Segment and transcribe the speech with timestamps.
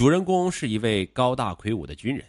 [0.00, 2.24] 主人公是一位高大魁梧的军人，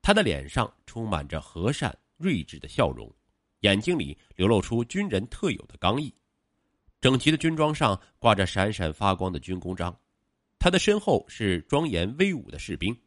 [0.00, 3.14] 他的脸上充满着和善睿智的笑容，
[3.60, 6.10] 眼睛里流露出军人特有的刚毅。
[6.98, 9.94] 整齐的军装上挂着闪闪发光的军功章，
[10.58, 12.98] 他的身后是庄严威武的士兵，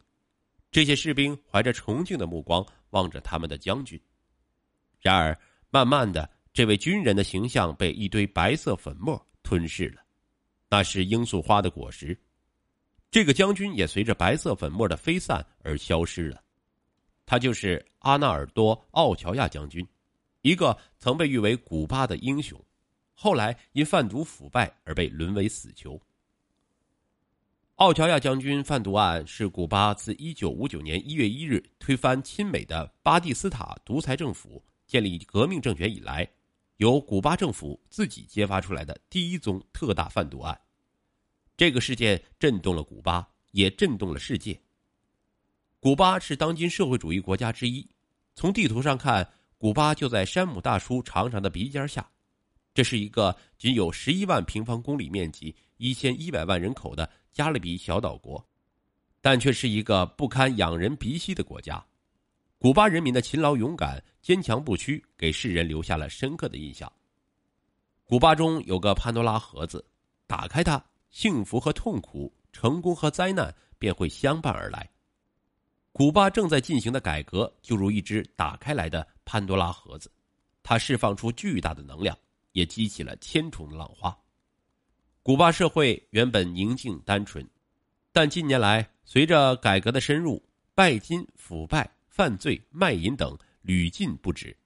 [0.70, 4.00] 这些士兵怀着崇敬的目光望着他们的将军。
[5.00, 5.36] 然而，
[5.70, 10.00] 慢慢的，这位军人的形象被一堆白色粉末吞噬了，
[10.70, 12.16] 那是罂粟花的果实。
[13.14, 16.42] 这个将军也随着白色粉末的飞散而消失了。
[17.24, 19.86] 他就是阿纳尔多·奥乔亚将军，
[20.40, 22.60] 一个曾被誉为古巴的英雄。
[23.14, 25.96] 后来因贩毒腐败而被沦为死囚。
[27.76, 36.28] 奥乔亚将军贩毒案是古巴自一九五九年一月一日推翻亲美的巴蒂斯塔独裁政府、建立革命政权以来，
[36.78, 40.60] 由古巴政府自己揭发出来的第一宗特大贩毒案。
[41.56, 44.60] 这个事件震动了古巴，也震动了世界。
[45.78, 47.86] 古巴是当今社会主义国家之一，
[48.34, 49.28] 从地图上看，
[49.58, 52.08] 古巴就在山姆大叔长长的鼻尖下。
[52.72, 58.44] 这是一个仅有十一万平方公里面积、一千一百万人口的加勒比小岛国，
[59.20, 61.84] 但却是一个不堪仰人鼻息的国家。
[62.58, 66.90] 古巴人民的勤劳勇敢、坚强不屈，给世人留下了深刻的印象。
[68.04, 69.84] 古巴中有个潘多拉盒子，
[70.26, 70.84] 打开它，
[71.14, 74.90] 幸福和痛苦、成功和灾难便会相伴而来。
[75.92, 80.10] 古巴正在进行的改革就如一只打开来的潘多拉盒子，
[80.62, 82.14] 它释放出巨大的能量。
[82.54, 84.16] 也激起了千重的浪花。
[85.24, 87.44] 古巴社会原本宁静单纯，
[88.12, 90.40] 但近年来随着改革的深入，
[90.72, 94.56] 拜金、腐败、犯罪、卖淫等屡禁不止。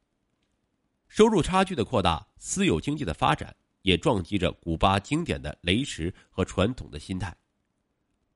[1.08, 3.56] 收入差距的扩大，私有经济的发展，
[3.88, 7.34] 也撞击着古巴经典的雷池和传统的心态。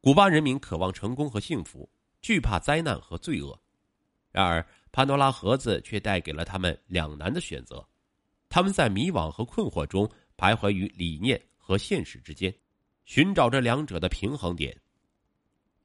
[0.01, 1.87] 古巴人民渴望成功和幸福，
[2.23, 3.61] 惧怕灾难和罪恶。
[4.31, 7.87] 然而，潘多拉盒子却带给了他们两难的选择。
[8.49, 12.55] 他们在迷惘和困惑中徘徊于理念和现实之间，
[13.05, 14.75] 寻找着两者的平衡点。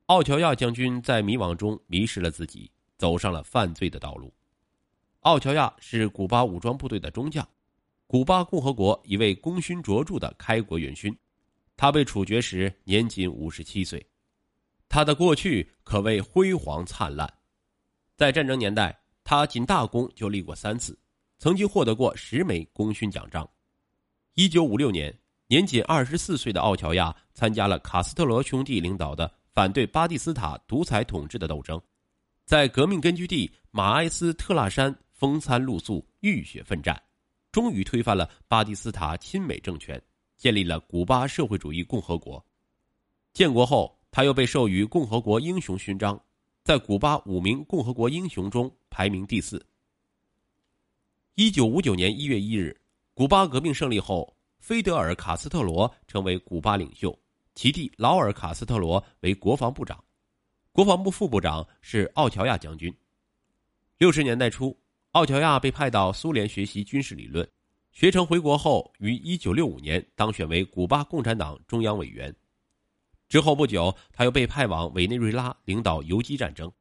[0.06, 4.34] 奥乔亚将军在迷惘中迷失了自己，走上了犯罪的道路。
[5.22, 7.46] 奥乔亚是古巴武装部队的中将，
[8.08, 11.16] 古巴共和国一位功勋卓著的开国元勋。
[11.76, 14.04] 他被处决时年仅五十七岁，
[14.90, 17.32] 他的过去可谓辉煌灿烂。
[18.16, 20.98] 在战争年代，他仅大功就立过三次。
[21.38, 23.48] 曾经获得过十枚功勋奖章。
[24.34, 31.80] 一九五六年，年仅二十四岁的奥乔亚参加了卡斯特罗兄弟领导的反对巴蒂斯塔独裁统治的斗争，
[32.44, 37.00] 在革命根据地马埃斯特拉山风餐露宿、浴血奋战，
[37.52, 40.02] 终于推翻了巴蒂斯塔亲美政权，
[40.38, 42.44] 建立了古巴社会主义共和国。
[43.34, 46.20] 建国后，他又被授予共和国英雄勋章，
[46.64, 49.64] 在古巴五名共和国英雄中排名第四。
[51.36, 52.76] 一九五九年一月一日，
[53.14, 57.18] 古巴革命胜利后，菲德尔·卡斯特罗成为古巴领袖，
[57.54, 60.04] 其弟劳尔·卡斯特罗为国防部长，
[60.72, 62.92] 国防部副部长是奥乔亚将军。
[64.00, 64.76] 六十年代初，
[65.18, 67.50] 奥乔亚被派到苏联学习军事理论，
[67.92, 72.32] 学成回国后，于一九六五年当选为古巴共产党中央委员。
[73.28, 76.72] 之后不久，他又被派往委内瑞拉领导游击战争。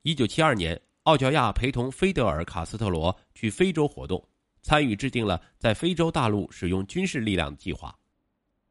[0.00, 0.80] 一九七二年。
[1.02, 4.26] 奥乔亚陪同菲德尔·卡斯特罗去非洲活动，
[4.62, 7.94] 参与制定了在非洲大陆使用军事力量的计划。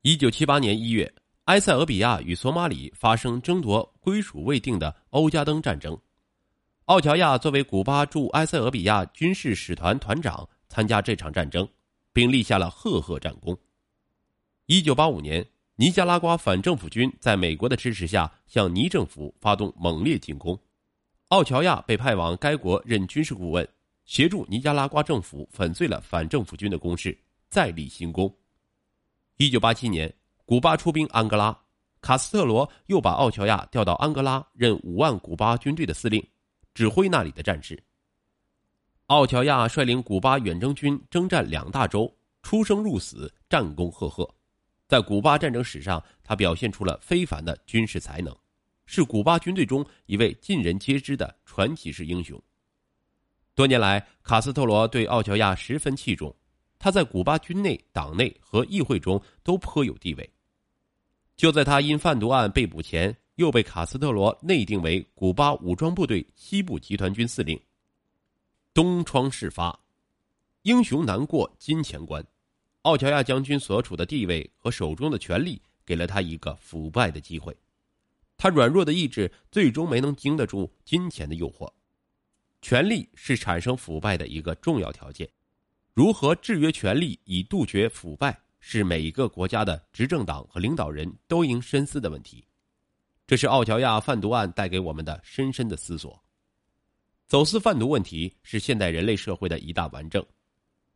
[0.02, 1.12] 一九七八年一月，
[1.44, 5.96] 埃塞俄比亚与索马里发生争夺归属未定的欧加登战争，
[6.88, 11.68] 奥乔亚作为古巴驻埃塞俄比亚军事使团团长参加这场战争，
[12.14, 13.58] 并立下了赫赫战功。
[14.68, 20.58] 一九八五年，尼加拉瓜反政府军在美国的支持下向尼政府发动猛烈进攻。
[21.28, 23.68] 奥乔亚被派往该国任军事顾问，
[24.06, 27.18] 协助尼加拉瓜政府粉碎了反政府军的攻势，
[27.50, 28.34] 再立新功。
[29.36, 30.12] 一九八七年，
[30.46, 31.59] 古巴出兵安哥拉，
[32.00, 36.25] 卡斯特罗又把奥乔亚调到安哥拉任五万古巴军队的司令，
[36.77, 37.81] 指挥那里的战事。
[39.07, 44.31] 奥乔亚率领古巴远征军征战两大洲，出生入死，战功赫赫，
[44.88, 48.38] 在古巴战争史上，他表现出了非凡的军事才能。
[48.85, 52.39] 是古巴军队中一位尽人皆知的传奇式英雄。
[53.56, 56.31] 多年来，卡斯特罗对奥乔亚十分器重，
[56.77, 60.31] 他在古巴军内、党内和议会中都颇有地位。
[61.35, 67.60] 就在他因贩毒案被捕前，又被卡斯特罗内定为古巴武装部队西部集团军司令。
[68.74, 69.80] 东窗事发，
[70.63, 72.25] 英雄难过金钱关。
[72.81, 77.56] 奥乔亚将军所处的地位和手中的权力，给了他一个腐败的机会。
[78.38, 81.72] 他软弱的意志最终没能经得住金钱的诱惑。
[82.63, 85.30] 权力是产生腐败的一个重要条件，
[85.94, 92.44] 如何制约权力以杜绝腐败，是每一个国家的执政党和领导人都应深思的问题。
[93.27, 96.24] 这是奥乔亚贩毒案带给我们的深深的思索。
[97.27, 100.25] 走私贩毒问题是现代人类社会的一大顽症。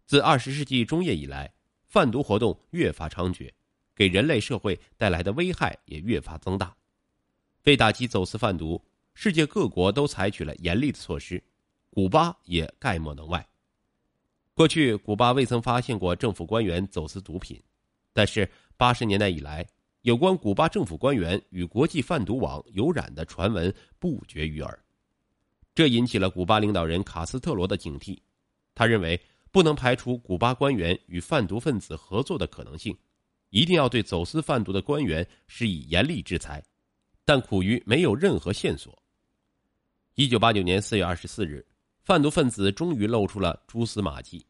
[0.05, 1.53] 自二十世纪中叶以来，
[1.89, 3.51] 贩毒活动越发猖獗，
[3.93, 6.73] 给人类社会带来的危害也越发增大。
[7.65, 8.81] 为打击走私贩毒，
[9.13, 11.43] 世界各国都采取了严厉的措施，
[11.89, 13.45] 古巴也概莫能外。
[14.53, 17.61] 过去，古巴未曾发现过政府官员走私毒品，
[18.13, 19.67] 但是八十年代以来，
[20.01, 24.83] 有关古巴政府官员与国际贩毒网有染的传闻不绝于耳，
[25.75, 28.17] 这引起了古巴领导人卡斯特罗的警惕。
[28.73, 29.19] 他认为
[29.51, 32.97] 不能排除古巴官员与贩毒分子合作的可能性，
[33.51, 36.63] 一定要对走私贩毒的官员施以严厉制裁。
[37.23, 38.97] 但苦于没有任何线索。
[40.15, 41.63] 一九八九年四月二十四日，
[42.01, 44.43] 贩毒分子终于露出了蛛丝马迹。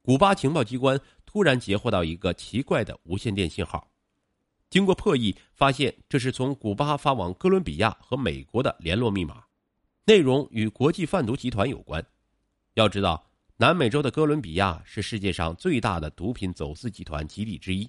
[0.00, 3.86] 古巴情报机关突然截获到一个奇怪的无线电信号，
[4.74, 9.44] 经过破译，发现这是从古巴发往哥伦比亚和美国的联络密码，
[10.04, 12.04] 内容与国际贩毒集团有关。
[12.74, 17.88] 要知道，南美洲的哥伦比亚是世界上最大的毒品走私集团基地之一。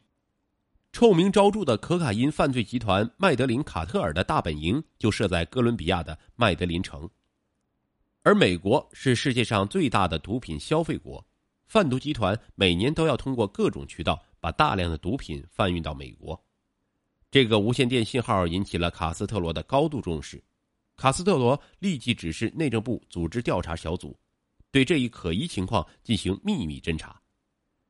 [0.94, 7.10] 臭名昭著的可卡因犯罪集团麦德林卡特尔的大本营就设在哥伦比亚的麦德林城，
[8.22, 11.26] 而美国是世界上最大的毒品消费国，
[11.66, 16.40] 贩毒集团每年都要通过各种渠道把大量的毒品贩运到美国。
[17.36, 20.42] 这个无线电信号引起了卡斯特罗的高度重视，
[20.96, 24.18] 卡斯特罗立即指示内政部组织调查小组，
[24.72, 27.22] 对这一可疑情况进行秘密侦查，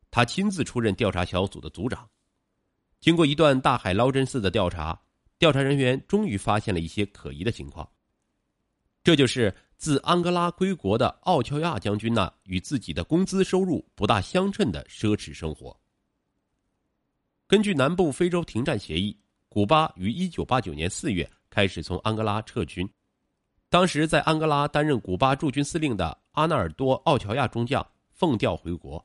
[0.09, 2.09] 他亲自出任调查小组的组长。
[2.99, 4.99] 经过一段大海捞针似的调查，
[5.37, 7.87] 调查人员终于发现了一些可疑的情况。
[9.03, 15.79] 这就是自安哥拉归国的奥乔亚将军那与自己的工资收入不大相称的奢侈生活。
[17.45, 19.15] 根据南部非洲停战协议，
[19.55, 22.85] 古巴于一九八九年四月开始从安哥拉撤军。
[23.69, 29.01] 当时在安哥拉担任古巴驻军司令的阿纳尔多·奥乔亚中将奉调回国，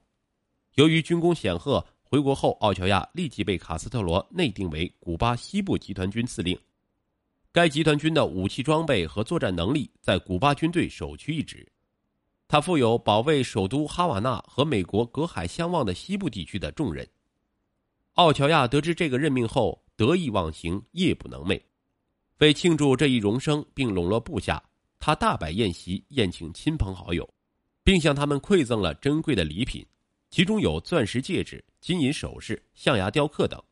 [0.74, 1.86] 由于军功显赫。
[2.02, 6.58] 回国后，奥乔亚立即被卡斯特罗内定为古巴西部集团军司令。
[7.52, 11.64] 该集团军的武器装备和作战能力在古巴军队首屈一指。
[12.48, 17.08] 他负有保卫首都哈瓦那和美国隔海相望的西部地区的重任。
[18.14, 21.60] 奥乔亚得知这个任命后，得意忘形，夜不能寐。
[22.38, 24.62] 为庆祝这一荣升并笼络部下，
[24.98, 27.28] 他大摆宴席，宴请亲朋好友，
[27.84, 29.86] 并向他们馈赠了珍贵的礼品。
[30.30, 33.62] 其中有钻石戒指、金银首饰、象牙雕刻等，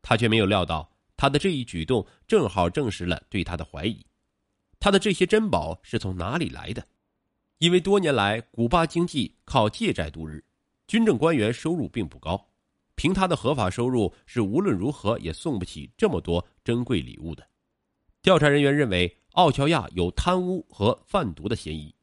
[0.00, 4.02] 他却没有料到，他的这一举动正好证实了对他的怀疑。
[4.80, 6.82] 他的这些珍宝是从哪里来的？
[7.58, 10.42] 因为多年来古巴经济靠借债度日，
[10.86, 12.42] 军政官员收入并不高，
[12.98, 17.42] 凭他的合法收入是无论如何也送不起这么多珍贵礼物的。
[18.20, 21.94] 调查人员认为奥乔亚有贪污和贩毒的嫌疑。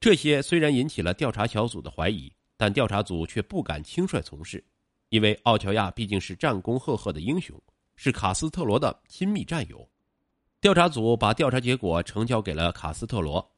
[0.00, 2.32] 这些虽然引起了调查小组的怀疑。
[2.60, 4.62] 但调查组却不敢轻率从事，
[5.08, 7.58] 因为奥乔亚毕竟是战功赫赫的英雄，
[7.96, 9.88] 是卡斯特罗的亲密战友。
[10.60, 13.50] 调查组把调查结果呈交给了卡斯特罗，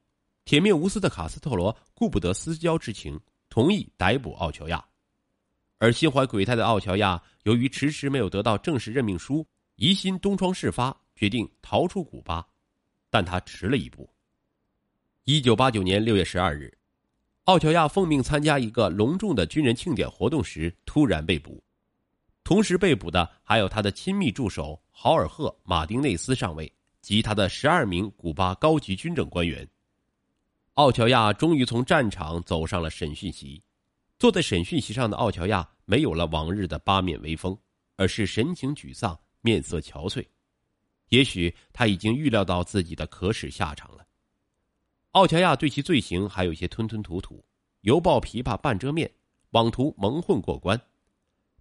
[0.44, 3.18] 铁面无私的卡斯特罗顾不得私交之情，
[3.48, 4.84] 同意逮捕奥乔亚。
[5.82, 12.46] 而心怀鬼胎的奥乔亚，由于迟迟没有得到正式任命书，疑心东窗事发，决定逃出古巴，
[13.10, 14.08] 但他迟了一步。
[15.24, 16.72] 一九八九年六月十二日。
[17.46, 21.60] 奥乔亚奉命参加一个隆重的军人庆典活动时，突然被捕。
[22.44, 29.68] 同时被捕的还有他的亲密助手豪尔赫·马丁内斯上尉及他的十二名古巴高级军政官员。
[30.74, 33.60] 奥乔亚终于从战场走上了审讯席。
[34.22, 37.58] 坐在审讯席上的奥乔亚没有了往日的八面威风，
[37.96, 40.24] 而是神情沮丧，面色憔悴。
[41.08, 44.06] 也许他已经预料到自己的可耻下场了。
[45.10, 47.44] 奥乔亚对其罪行还有些吞吞吐吐，
[47.80, 49.10] 犹抱琵琶半遮面，
[49.50, 50.80] 妄图蒙混过关。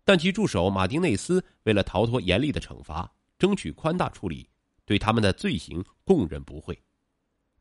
[0.03, 4.47] 但其助手马丁内斯为了逃脱严厉的惩罚，争取宽大处理，
[4.85, 6.79] 对他们的罪行供认不讳。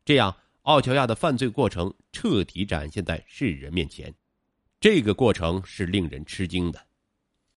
[0.05, 4.13] 这样，奥乔亚的犯罪过程彻底展现在世人面前。
[4.81, 6.87] 这个过程是令人吃惊的。